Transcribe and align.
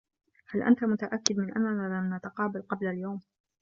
هل 0.47 0.63
أنت 0.63 0.83
متأكّد 0.83 1.37
من 1.37 1.53
أنّنا 1.53 1.99
لم 1.99 2.15
نتقابل 2.15 2.61
قبل 2.61 2.87
اليوم؟ 2.87 3.21